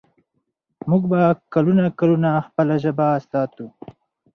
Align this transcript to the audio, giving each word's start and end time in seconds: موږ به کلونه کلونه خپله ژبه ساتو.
موږ 0.89 1.03
به 1.11 1.21
کلونه 1.53 1.85
کلونه 1.99 2.29
خپله 2.47 2.75
ژبه 2.83 3.07
ساتو. 3.29 3.65